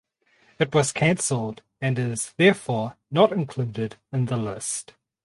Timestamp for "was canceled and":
0.73-1.99